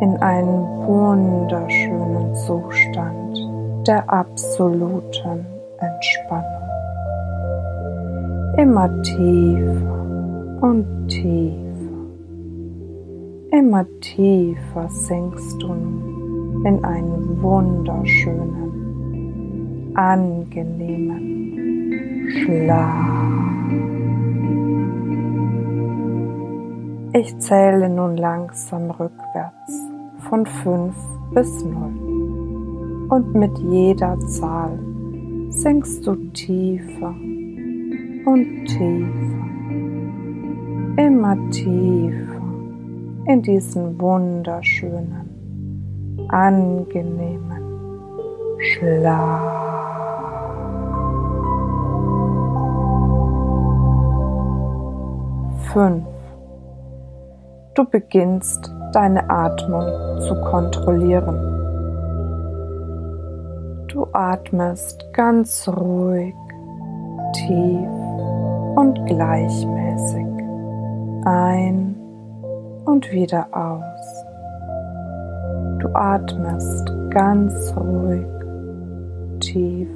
in 0.00 0.16
einen 0.18 0.64
wunderschönen 0.86 2.34
Zustand 2.34 3.38
der 3.86 4.10
absoluten 4.10 5.46
Entspannung. 5.78 6.44
Immer 8.58 9.02
tiefer 9.02 10.04
und 10.60 11.08
tiefer. 11.08 11.64
Immer 13.50 13.86
tiefer 14.00 14.88
sinkst 14.88 15.62
du 15.62 15.68
nun 15.68 16.66
in 16.66 16.84
einen 16.84 17.40
wunderschönen, 17.40 19.92
angenehmen 19.94 21.48
Schlaf. 22.30 23.37
Ich 27.14 27.38
zähle 27.38 27.88
nun 27.88 28.18
langsam 28.18 28.90
rückwärts 28.90 29.88
von 30.28 30.44
5 30.44 30.94
bis 31.32 31.64
0 31.64 33.08
und 33.08 33.34
mit 33.34 33.56
jeder 33.58 34.20
Zahl 34.20 34.78
sinkst 35.48 36.06
du 36.06 36.16
tiefer 36.32 37.14
und 38.26 38.66
tiefer, 38.66 39.46
immer 40.98 41.50
tiefer 41.50 42.42
in 43.24 43.40
diesen 43.40 43.98
wunderschönen, 43.98 46.26
angenehmen 46.28 47.62
Schlaf. 48.58 49.40
Fünf. 55.72 56.17
Du 57.78 57.84
beginnst 57.84 58.74
deine 58.92 59.30
Atmung 59.30 60.20
zu 60.22 60.34
kontrollieren. 60.50 61.36
Du 63.86 64.04
atmest 64.12 65.06
ganz 65.12 65.68
ruhig, 65.68 66.34
tief 67.34 67.88
und 68.74 69.06
gleichmäßig 69.06 70.26
ein 71.24 71.94
und 72.84 73.12
wieder 73.12 73.46
aus. 73.52 74.24
Du 75.78 75.88
atmest 75.94 76.92
ganz 77.10 77.72
ruhig, 77.76 78.26
tief 79.38 79.88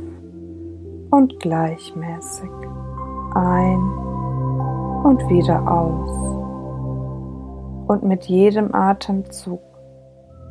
und 1.11 1.37
gleichmäßig 1.41 2.49
ein 3.35 3.81
und 5.03 5.29
wieder 5.29 5.61
aus. 5.69 6.42
Und 7.93 8.05
mit 8.05 8.25
jedem 8.25 8.75
Atemzug, 8.75 9.61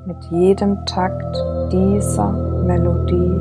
mit 0.06 0.24
jedem 0.26 0.86
Takt 0.86 1.36
dieser 1.72 2.32
Melodie 2.32 3.34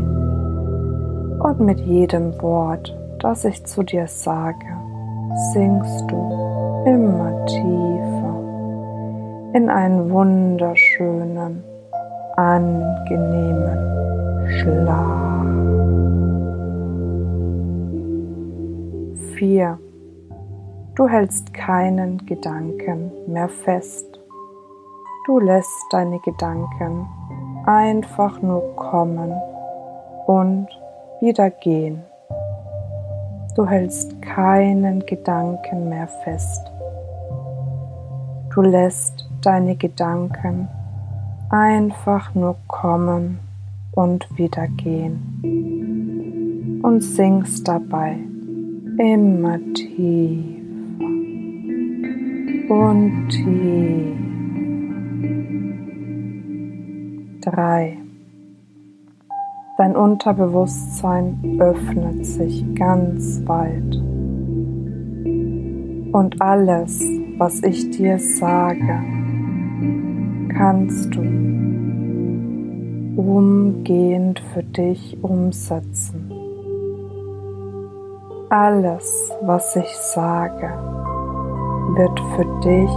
und 1.38 1.60
mit 1.60 1.80
jedem 1.80 2.40
Wort, 2.40 2.96
das 3.18 3.44
ich 3.44 3.66
zu 3.66 3.82
dir 3.82 4.06
sage, 4.06 4.64
singst 5.52 6.10
du 6.10 6.16
immer 6.86 7.44
tiefer 7.44 8.40
in 9.52 9.68
einen 9.68 10.10
wunderschönen, 10.10 11.62
angenehmen 12.36 13.78
Schlaf. 14.48 15.44
4. 19.36 19.78
Du 21.00 21.08
hältst 21.08 21.54
keinen 21.54 22.26
Gedanken 22.26 23.10
mehr 23.26 23.48
fest. 23.48 24.20
Du 25.24 25.38
lässt 25.38 25.86
deine 25.90 26.18
Gedanken 26.18 27.08
einfach 27.64 28.42
nur 28.42 28.76
kommen 28.76 29.32
und 30.26 30.66
wieder 31.22 31.48
gehen. 31.48 32.02
Du 33.56 33.66
hältst 33.66 34.20
keinen 34.20 35.06
Gedanken 35.06 35.88
mehr 35.88 36.06
fest. 36.06 36.70
Du 38.54 38.60
lässt 38.60 39.26
deine 39.40 39.76
Gedanken 39.76 40.68
einfach 41.48 42.34
nur 42.34 42.56
kommen 42.66 43.40
und 43.92 44.28
wieder 44.36 44.68
gehen 44.68 45.40
und 46.82 47.00
singst 47.00 47.66
dabei 47.66 48.18
immer 48.98 49.58
tiefer 49.72 50.59
und 52.70 53.28
tief. 53.28 54.16
Drei. 57.42 57.98
Dein 59.76 59.96
Unterbewusstsein 59.96 61.58
öffnet 61.58 62.24
sich 62.26 62.64
ganz 62.74 63.42
weit 63.46 63.96
und 66.12 66.42
alles, 66.42 67.02
was 67.38 67.62
ich 67.62 67.90
dir 67.90 68.18
sage, 68.18 69.00
kannst 70.48 71.14
du 71.14 71.20
umgehend 73.16 74.40
für 74.52 74.62
dich 74.62 75.16
umsetzen. 75.22 76.32
Alles, 78.50 79.32
was 79.42 79.76
ich 79.76 79.96
sage, 79.96 80.72
wird 81.96 82.20
für 82.36 82.44
dich 82.60 82.90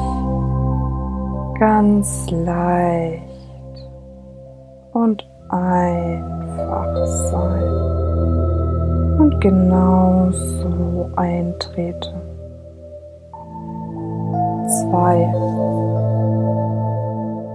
ganz 1.60 2.30
leicht 2.32 3.24
und 4.94 5.28
einfach 5.50 7.06
sein 7.06 7.94
und 9.20 9.40
genau 9.40 10.30
so 10.32 11.10
eintreten. 11.16 12.22
Zwei. 14.68 15.32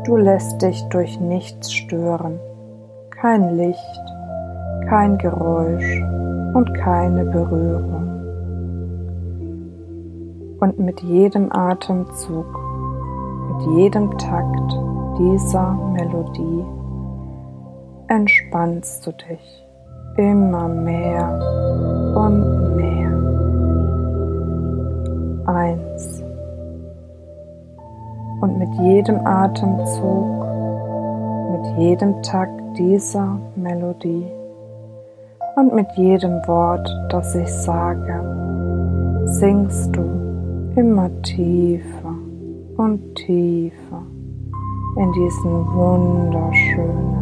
Du 0.05 0.17
lässt 0.17 0.63
dich 0.63 0.83
durch 0.89 1.21
nichts 1.21 1.73
stören, 1.73 2.39
kein 3.11 3.57
Licht, 3.57 4.01
kein 4.89 5.19
Geräusch 5.19 6.03
und 6.55 6.73
keine 6.75 7.25
Berührung. 7.25 7.98
Und 10.61 10.77
mit 10.79 11.01
jedem 11.03 11.53
Atemzug, 11.53 12.47
mit 13.49 13.77
jedem 13.77 14.19
Takt 14.19 14.73
dieser 15.17 15.73
Melodie 15.93 16.65
entspannst 18.09 19.07
du 19.07 19.13
dich 19.13 19.65
immer 20.17 20.67
mehr 20.67 21.31
und 22.17 22.75
mehr. 22.75 23.13
Eins 25.47 26.25
und 28.41 28.59
mit 28.59 28.75
jedem 28.81 29.25
Atemzug, 29.25 30.45
mit 31.53 31.79
jedem 31.79 32.21
Takt 32.25 32.61
dieser 32.77 33.39
Melodie 33.55 34.27
und 35.55 35.73
mit 35.73 35.87
jedem 35.93 36.45
Wort, 36.49 36.89
das 37.11 37.35
ich 37.37 37.49
sage, 37.49 39.25
singst 39.27 39.95
du 39.95 40.18
immer 40.77 41.11
tiefer 41.23 42.15
und 42.77 43.15
tiefer 43.15 44.03
in 44.97 45.13
diesen 45.13 45.67
wunderschönen, 45.75 47.17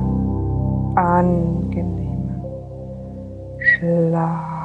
angenehmen 0.97 2.07
Schlaf. 3.59 4.57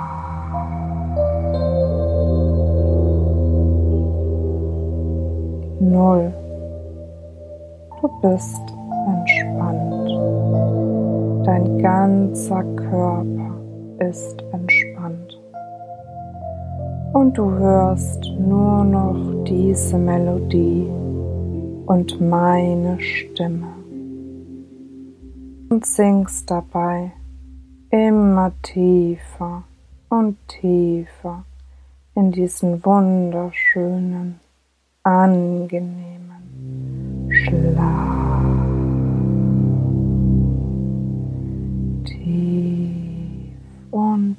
Null. 5.79 6.31
Du 8.01 8.07
bist 8.21 8.61
entspannt. 9.07 10.09
Dein 11.45 11.77
ganzer 11.79 12.63
Körper 12.75 13.55
ist 13.99 14.41
entspannt. 14.51 14.80
Und 17.13 17.37
du 17.37 17.51
hörst 17.51 18.23
nur 18.39 18.85
noch 18.85 19.43
diese 19.43 19.97
Melodie 19.97 20.89
und 21.85 22.21
meine 22.21 22.97
Stimme. 23.01 23.67
Und 25.69 25.85
singst 25.85 26.49
dabei 26.49 27.11
immer 27.89 28.53
tiefer 28.61 29.63
und 30.07 30.37
tiefer 30.47 31.43
in 32.15 32.31
diesen 32.31 32.83
wunderschönen, 32.85 34.39
angenehmen 35.03 36.31
Schlaf. 37.29 38.45
Tief 42.05 43.55
und 43.91 44.37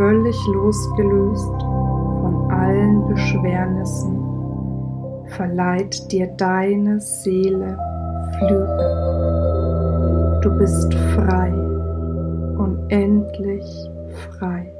völlig 0.00 0.46
losgelöst 0.46 1.60
von 2.22 2.50
allen 2.50 3.06
Beschwernissen, 3.06 4.18
verleiht 5.26 6.10
dir 6.10 6.26
deine 6.38 6.98
Seele 6.98 7.76
Flügel. 8.38 10.40
Du 10.40 10.56
bist 10.56 10.94
frei, 10.94 11.52
unendlich 12.56 13.90
frei, 14.38 14.72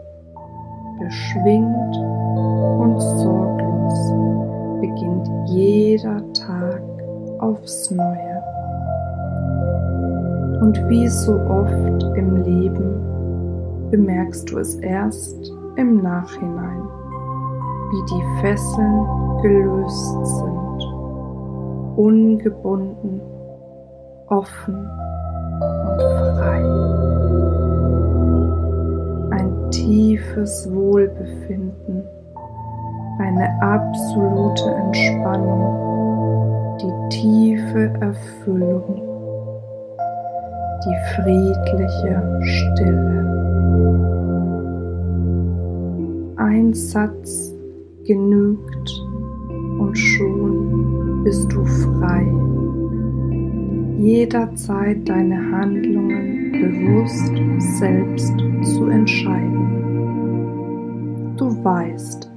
beschwingt 0.99 1.97
und 2.81 2.99
sorglos 2.99 4.15
beginnt 4.81 5.29
jeder 5.51 6.23
Tag 6.33 6.81
aufs 7.41 7.91
Neue. 7.91 8.43
Und 10.63 10.83
wie 10.89 11.09
so 11.09 11.35
oft 11.35 12.05
im 12.17 12.37
Leben 12.37 13.10
bemerkst 13.91 14.51
du 14.51 14.59
es 14.59 14.75
erst 14.77 15.53
im 15.77 16.03
Nachhinein, 16.03 16.83
wie 17.91 18.03
die 18.07 18.25
Fesseln 18.41 19.07
gelöst 19.43 20.27
sind, 20.27 20.83
ungebunden, 21.97 23.21
offen 24.29 24.75
und 24.75 26.01
frei. 26.39 26.63
Ein 29.31 29.53
tiefes 29.71 30.73
Wohlbefinden, 30.73 32.05
eine 33.19 33.51
absolute 33.61 34.71
Entspannung, 34.71 36.79
die 36.81 36.93
tiefe 37.09 37.93
Erfüllung, 38.01 39.10
die 40.85 40.97
friedliche 41.15 42.23
Stille. 42.43 43.21
Ein 46.37 46.73
Satz 46.73 47.55
genügt 48.07 48.91
und 49.79 49.97
schon 49.97 51.23
bist 51.25 51.53
du 51.53 51.65
frei. 51.65 52.27
Jederzeit 53.99 55.07
deine 55.07 55.53
Handlungen 55.53 56.53
bewusst 56.53 57.33
selbst 57.79 58.35
zu 58.63 58.87
entscheiden. 58.87 59.81
Du 61.37 61.63
weißt, 61.63 62.31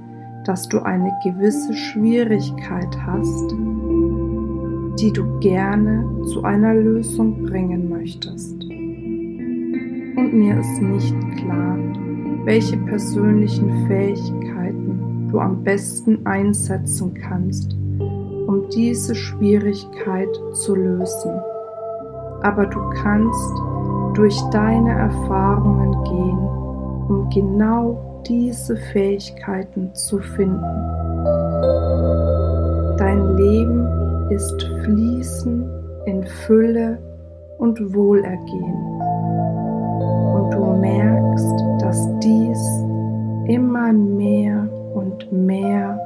dass 0.44 0.68
du 0.68 0.80
eine 0.80 1.10
gewisse 1.22 1.72
Schwierigkeit 1.72 2.94
hast, 3.06 3.54
die 4.98 5.12
du 5.12 5.38
gerne 5.40 6.04
zu 6.32 6.42
einer 6.44 6.74
Lösung 6.74 7.42
bringen 7.44 7.88
möchtest. 7.88 8.62
Und 8.62 10.32
mir 10.32 10.58
ist 10.58 10.80
nicht 10.80 11.14
klar, 11.38 11.76
welche 12.44 12.76
persönlichen 12.76 13.86
Fähigkeiten 13.86 15.28
du 15.30 15.40
am 15.40 15.64
besten 15.64 16.24
einsetzen 16.24 17.14
kannst, 17.14 17.72
um 17.72 18.68
diese 18.72 19.14
Schwierigkeit 19.14 20.28
zu 20.52 20.76
lösen. 20.76 21.32
Aber 22.42 22.66
du 22.66 22.78
kannst 22.90 23.54
durch 24.14 24.40
deine 24.52 24.92
Erfahrungen 24.92 25.92
gehen, 26.04 26.38
um 27.08 27.28
genau 27.34 28.22
diese 28.28 28.76
Fähigkeiten 28.76 29.92
zu 29.94 30.18
finden. 30.18 31.13
Ist 34.34 34.62
Fließen 34.82 35.64
in 36.06 36.24
Fülle 36.24 36.98
und 37.58 37.94
Wohlergehen. 37.94 38.74
Und 40.34 40.50
du 40.50 40.76
merkst, 40.80 41.64
dass 41.78 42.08
dies 42.18 42.58
immer 43.46 43.92
mehr 43.92 44.68
und 44.94 45.30
mehr 45.32 45.98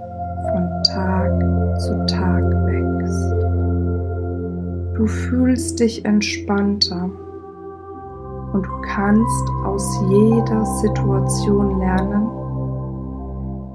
von 0.51 0.69
Tag 0.93 1.81
zu 1.81 2.07
Tag 2.07 2.43
wächst. 2.67 3.33
Du 4.97 5.07
fühlst 5.07 5.81
dich 5.81 6.05
entspannter 6.05 7.09
und 8.53 8.67
du 8.67 8.81
kannst 8.83 9.49
aus 9.65 10.05
jeder 10.11 10.67
Situation 10.67 11.79
lernen, 11.79 12.29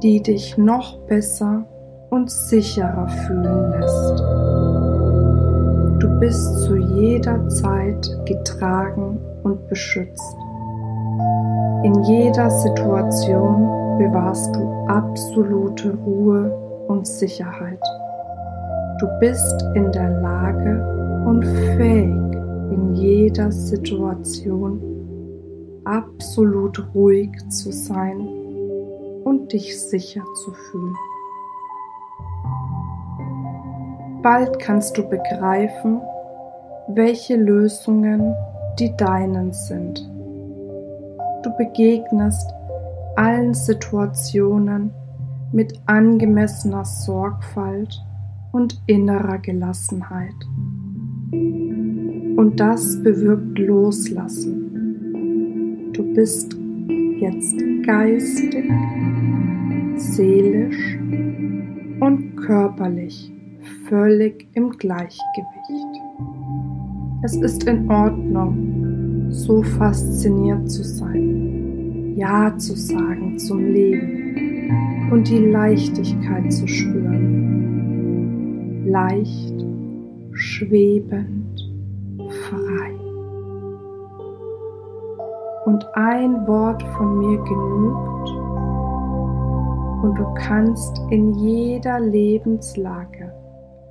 die 0.04 0.22
dich 0.22 0.58
noch 0.58 1.00
besser 1.08 1.66
und 2.14 2.30
sicherer 2.30 3.08
fühlen 3.08 3.72
lässt. 3.72 4.20
Du 6.00 6.20
bist 6.20 6.62
zu 6.62 6.76
jeder 6.76 7.48
Zeit 7.50 8.08
getragen 8.26 9.20
und 9.42 9.68
beschützt. 9.68 10.36
In 11.84 12.04
jeder 12.04 12.52
Situation 12.52 13.98
bewahrst 13.98 14.56
du 14.56 14.62
absolute 14.88 15.96
Ruhe 16.06 16.52
und 16.88 17.08
Sicherheit. 17.08 17.82
Du 19.00 19.08
bist 19.20 19.66
in 19.74 19.92
der 19.92 20.22
Lage 20.22 21.26
und 21.26 21.44
fähig, 21.44 22.14
in 22.72 22.94
jeder 22.94 23.52
Situation 23.52 24.80
absolut 25.84 26.80
ruhig 26.94 27.32
zu 27.50 27.72
sein 27.72 28.20
und 29.24 29.52
dich 29.52 29.82
sicher 29.82 30.24
zu 30.46 30.52
fühlen. 30.52 30.96
Bald 34.24 34.58
kannst 34.58 34.98
du 34.98 35.08
begreifen, 35.08 36.02
welche 36.88 37.36
Lösungen 37.36 38.34
die 38.80 38.96
deinen 38.98 39.54
sind 39.54 40.14
Du 41.44 41.52
begegnest 41.58 42.54
allen 43.18 43.54
Situationen 43.54 44.92
mit 45.52 45.74
angemessener 45.88 46.86
Sorgfalt 46.86 48.02
und 48.54 48.82
innerer 48.88 49.40
Gelassenheit. 49.40 50.34
Und 51.32 52.54
das 52.56 53.04
bewirkt 53.04 53.60
Loslassen. 53.60 54.62
Du 55.92 56.14
bist 56.14 56.56
jetzt 57.20 57.62
geistig, 57.86 58.72
seelisch 59.98 60.98
und 62.00 62.38
körperlich 62.38 63.33
völlig 63.88 64.48
im 64.54 64.70
Gleichgewicht. 64.72 66.02
Es 67.24 67.36
ist 67.36 67.64
in 67.64 67.90
Ordnung, 67.90 69.32
so 69.32 69.64
fasziniert 69.64 70.70
zu 70.70 70.84
sein. 70.84 72.16
Ja 72.16 72.56
zu 72.58 72.76
sagen 72.76 73.40
zum 73.40 73.72
Leben 73.72 75.10
und 75.12 75.28
die 75.28 75.48
Leichtigkeit 75.48 76.52
zu 76.52 76.68
spüren. 76.68 77.26
Leicht, 78.88 79.66
schwebend, 80.34 81.72
frei. 82.50 83.04
und 85.66 85.86
ein 85.94 86.46
Wort 86.48 86.84
von 86.96 87.20
mir 87.20 87.38
genügt 87.38 88.30
und 90.04 90.18
du 90.18 90.34
kannst 90.36 91.02
in 91.10 91.34
jeder 91.36 92.00
Lebenslage 92.00 93.32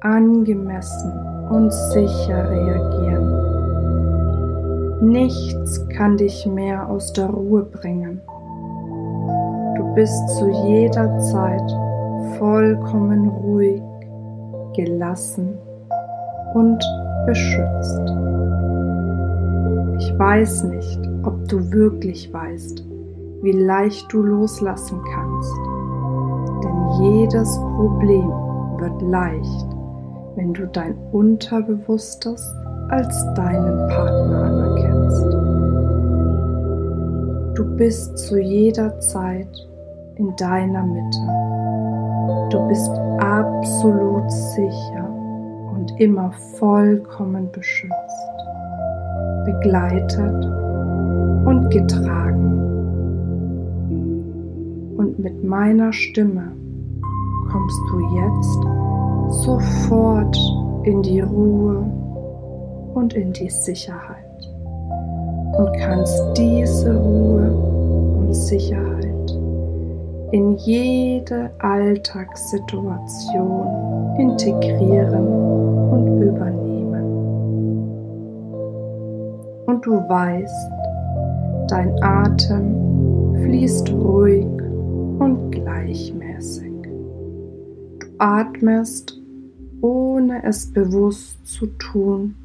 angemessen 0.03 1.13
und 1.49 1.73
sicher 1.73 2.51
reagieren. 2.51 3.53
Nichts 5.01 5.89
kann 5.89 6.17
dich 6.17 6.47
mehr 6.47 6.89
aus 6.89 7.13
der 7.13 7.31
Ruhe 7.31 7.63
bringen. 7.63 8.21
Du 9.77 9.95
bist 9.95 10.29
zu 10.39 10.49
jeder 10.67 11.19
Zeit 11.19 11.71
vollkommen 12.39 13.29
ruhig, 13.29 13.83
gelassen 14.75 15.59
und 16.55 16.83
beschützt. 17.27 18.01
Ich 19.99 20.19
weiß 20.19 20.65
nicht, 20.65 21.01
ob 21.25 21.49
du 21.49 21.71
wirklich 21.71 22.33
weißt, 22.33 22.85
wie 23.43 23.53
leicht 23.53 24.13
du 24.13 24.23
loslassen 24.23 25.01
kannst. 25.15 25.55
Denn 26.65 26.89
jedes 27.03 27.59
Problem 27.77 28.29
wird 28.79 29.03
leicht, 29.03 29.72
wenn 30.37 30.53
du 30.53 30.67
dein 30.67 30.97
Unterbewusstes 31.13 32.55
als 32.89 33.25
deinen 33.35 33.89
Partner 33.89 34.43
anerkennst. 34.45 35.25
Du 37.57 37.77
bist 37.77 38.19
zu 38.19 38.39
jeder 38.39 38.99
Zeit 39.01 39.69
in 40.17 40.35
deiner 40.37 40.85
Mitte. 40.85 41.19
Du 42.51 42.69
bist 42.69 42.91
absolut 43.19 44.31
sicher 44.31 45.09
und 45.75 45.93
immer 45.99 46.33
vollkommen 46.59 47.51
beschützt 47.53 48.33
begleitet 49.45 50.45
und 51.45 51.69
getragen. 51.71 52.59
Und 54.97 55.19
mit 55.19 55.43
meiner 55.45 55.93
Stimme 55.93 56.53
kommst 57.51 57.81
du 57.91 58.01
jetzt 58.17 58.82
sofort 59.31 60.37
in 60.85 61.03
die 61.03 61.21
Ruhe 61.21 61.85
und 62.95 63.13
in 63.15 63.33
die 63.33 63.51
Sicherheit 63.51 64.19
und 65.57 65.73
kannst 65.79 66.21
diese 66.37 66.97
Ruhe 66.97 67.51
und 68.19 68.35
Sicherheit 68.35 68.83
in 70.33 70.57
jede 70.57 71.51
Alltagssituation 71.59 73.69
integrieren 74.19 75.27
und 75.91 76.23
übernehmen 76.23 76.63
und 79.67 79.87
du 79.87 79.93
weißt, 80.09 80.71
dein 81.69 81.95
Atem 82.03 83.37
fließt 83.43 83.93
ruhig 83.93 84.47
und 85.19 85.51
gleichmäßig. 85.51 86.72
Atmest, 88.23 89.21
ohne 89.81 90.45
es 90.45 90.73
bewusst 90.73 91.45
zu 91.45 91.67
tun. 91.67 92.37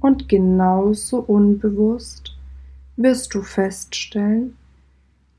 Und 0.00 0.26
genauso 0.30 1.20
unbewusst 1.20 2.34
wirst 2.96 3.34
du 3.34 3.42
feststellen, 3.42 4.54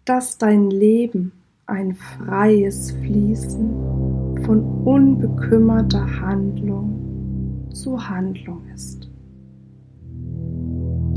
dass 0.05 0.37
dein 0.37 0.69
Leben 0.69 1.31
ein 1.65 1.95
freies 1.95 2.91
Fließen 2.91 4.43
von 4.45 4.83
unbekümmerter 4.85 6.21
Handlung 6.21 7.67
zu 7.71 7.97
Handlung 7.97 8.61
ist. 8.75 9.09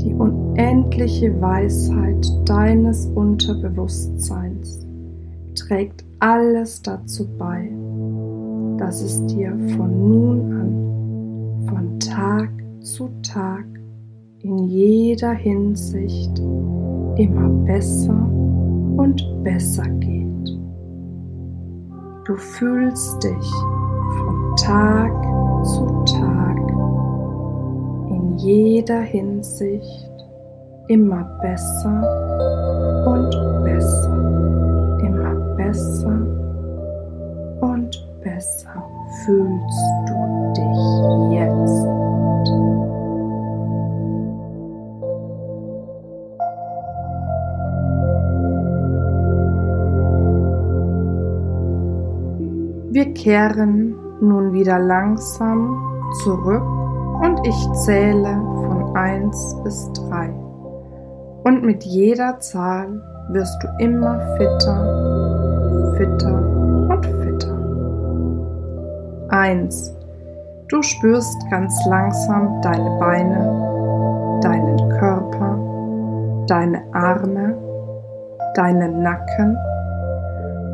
Die 0.01 0.13
unendliche 0.15 1.39
Weisheit 1.39 2.25
deines 2.45 3.05
Unterbewusstseins 3.05 4.87
trägt 5.55 6.03
alles 6.19 6.81
dazu 6.81 7.27
bei, 7.37 7.69
dass 8.77 9.01
es 9.01 9.25
dir 9.27 9.51
von 9.75 10.09
nun 10.09 10.51
an, 10.53 11.67
von 11.67 11.99
Tag 11.99 12.49
zu 12.81 13.09
Tag, 13.21 13.65
in 14.39 14.57
jeder 14.65 15.33
Hinsicht 15.33 16.39
immer 17.17 17.49
besser 17.65 18.29
und 18.97 19.43
besser 19.43 19.87
geht. 19.99 20.59
Du 22.25 22.35
fühlst 22.35 23.23
dich 23.23 23.51
von 24.17 24.55
Tag 24.57 25.11
zu 25.63 25.85
Tag 26.05 26.45
jeder 28.45 29.01
Hinsicht 29.01 30.09
immer 30.87 31.23
besser 31.41 31.99
und 33.07 33.31
besser, 33.63 34.99
immer 35.03 35.35
besser 35.55 36.17
und 37.61 38.07
besser 38.23 38.64
fühlst 39.25 39.85
du 40.07 40.53
dich 40.53 41.39
jetzt. 41.39 41.85
Wir 52.93 53.13
kehren 53.13 53.95
nun 54.21 54.53
wieder 54.53 54.79
langsam 54.79 55.75
zurück 56.23 56.63
und 57.21 57.45
ich 57.45 57.71
zähle 57.83 58.39
von 58.67 58.95
1 58.95 59.57
bis 59.63 59.91
3. 60.09 60.29
Und 61.43 61.63
mit 61.63 61.83
jeder 61.83 62.39
Zahl 62.39 63.01
wirst 63.29 63.61
du 63.61 63.83
immer 63.83 64.19
fitter, 64.37 65.95
fitter. 65.97 66.64
1. 69.35 69.93
Du 70.69 70.81
spürst 70.81 71.35
ganz 71.51 71.77
langsam 71.87 72.61
deine 72.61 72.97
Beine, 72.99 74.39
deinen 74.41 74.77
Körper, 74.97 76.45
deine 76.47 76.81
Arme, 76.93 77.57
deinen 78.55 79.03
Nacken 79.03 79.57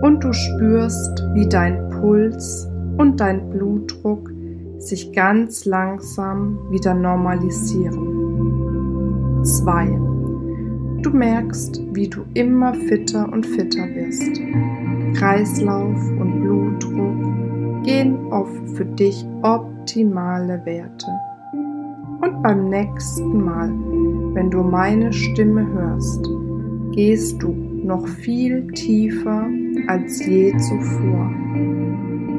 und 0.04 0.24
du 0.24 0.32
spürst, 0.32 1.28
wie 1.34 1.50
dein 1.50 1.89
Puls 1.89 2.69
und 2.97 3.19
dein 3.19 3.50
Blutdruck 3.50 4.30
sich 4.78 5.12
ganz 5.12 5.65
langsam 5.65 6.60
wieder 6.69 6.93
normalisieren. 6.93 7.97
2. 9.43 9.88
Du 11.02 11.10
merkst, 11.10 11.82
wie 11.93 12.08
du 12.08 12.21
immer 12.36 12.76
fitter 12.76 13.28
und 13.34 13.43
fitter 13.43 13.88
wirst. 13.95 14.39
Kreislauf 15.17 15.97
und 16.19 16.41
Blutdruck 16.41 16.61
gehen 17.84 18.32
auf 18.32 18.50
für 18.76 18.86
dich 18.86 19.26
optimale 19.41 20.65
Werte. 20.65 21.08
Und 22.22 22.44
beim 22.44 22.70
nächsten 22.70 23.44
Mal, 23.44 23.70
wenn 24.34 24.52
du 24.52 24.62
meine 24.62 25.12
Stimme 25.12 25.67
hörst, 25.74 26.30
gehst 26.91 27.41
du 27.41 27.50
noch 27.84 28.08
viel 28.08 28.67
tiefer 28.74 29.48
als 29.88 30.24
je 30.26 30.56
zuvor. 30.58 31.32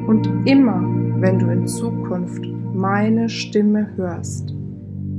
Und 0.07 0.29
immer 0.45 0.83
wenn 1.21 1.39
du 1.39 1.51
in 1.51 1.67
Zukunft 1.67 2.45
meine 2.75 3.29
Stimme 3.29 3.89
hörst, 3.97 4.55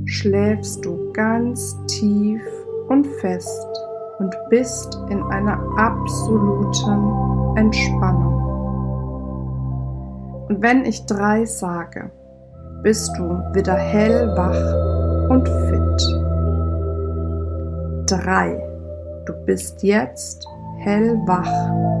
schläfst 0.06 0.84
du 0.84 1.12
ganz 1.12 1.76
tief 1.86 2.42
und 2.88 3.06
fest 3.20 3.66
und 4.18 4.34
bist 4.50 4.98
in 5.10 5.22
einer 5.24 5.58
absoluten 5.76 7.56
Entspannung. 7.56 8.33
Und 10.48 10.62
wenn 10.62 10.84
ich 10.84 11.06
drei 11.06 11.44
sage, 11.44 12.10
bist 12.82 13.10
du 13.16 13.42
wieder 13.54 13.74
hellwach 13.74 15.30
und 15.30 15.48
fit. 15.48 16.08
Drei. 18.06 18.62
Du 19.24 19.32
bist 19.46 19.82
jetzt 19.82 20.46
hellwach 20.80 21.93